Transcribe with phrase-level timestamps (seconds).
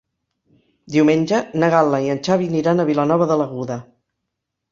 [0.93, 3.77] Diumenge na Gal·la i en Xavi aniran a Vilanova de l'Aguda.